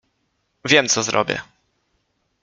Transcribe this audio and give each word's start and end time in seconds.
Wiem, 0.65 0.87
co 0.89 1.03
zrobię! 1.03 1.41